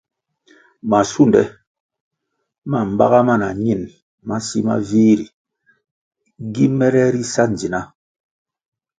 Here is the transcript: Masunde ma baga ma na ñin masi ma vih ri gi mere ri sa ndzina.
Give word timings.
Masunde 0.91 1.41
ma 2.71 2.79
baga 2.97 3.19
ma 3.27 3.35
na 3.41 3.49
ñin 3.63 3.81
masi 4.27 4.59
ma 4.67 4.75
vih 4.87 5.13
ri 5.19 5.25
gi 6.53 6.65
mere 6.77 7.03
ri 7.13 7.23
sa 7.33 7.43
ndzina. 7.51 7.79